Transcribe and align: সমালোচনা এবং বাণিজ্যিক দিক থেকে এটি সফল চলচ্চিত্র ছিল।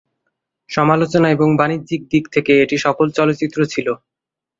সমালোচনা 0.69 1.27
এবং 1.31 1.49
বাণিজ্যিক 1.59 2.01
দিক 2.11 2.23
থেকে 2.33 2.51
এটি 2.63 2.75
সফল 2.85 3.07
চলচ্চিত্র 3.17 3.59
ছিল। 3.73 3.87